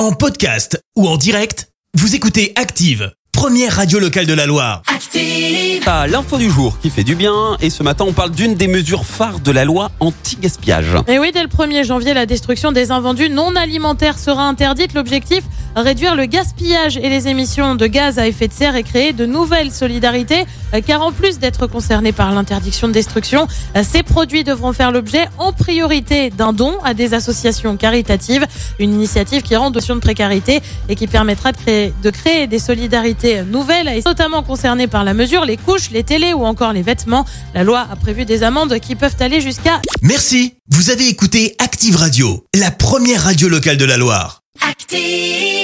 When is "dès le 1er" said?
11.32-11.84